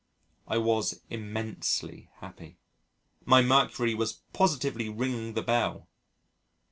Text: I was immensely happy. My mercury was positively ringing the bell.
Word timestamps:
I 0.47 0.57
was 0.57 0.99
immensely 1.11 2.09
happy. 2.21 2.57
My 3.23 3.43
mercury 3.43 3.93
was 3.93 4.23
positively 4.33 4.89
ringing 4.89 5.35
the 5.35 5.43
bell. 5.43 5.89